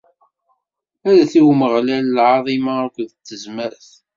[1.05, 3.87] Rret i Umeɣlal lɛaḍima akked tezmert!